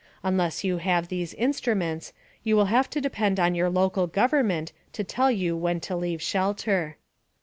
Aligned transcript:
Unless 0.23 0.63
you 0.63 0.77
have 0.79 1.09
these 1.09 1.35
instruments, 1.35 2.11
you 2.41 2.55
will 2.55 2.65
have 2.73 2.89
to 2.89 2.99
depend 2.99 3.39
on 3.39 3.53
your 3.53 3.69
local 3.69 4.07
government 4.07 4.71
to 4.93 5.03
tell 5.03 5.29
you 5.29 5.55
when 5.55 5.79
to 5.81 5.95
leave 5.95 6.23
shelter. 6.23 6.97